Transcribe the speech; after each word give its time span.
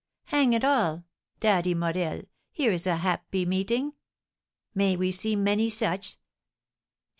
Hang 0.23 0.53
it 0.53 0.65
all, 0.65 1.03
Daddy 1.41 1.75
Morel, 1.75 2.23
here's 2.51 2.87
a 2.87 2.95
happy 2.97 3.45
meeting! 3.45 3.93
May 4.73 4.95
we 4.95 5.11
see 5.11 5.35
many 5.35 5.69
such! 5.69 6.17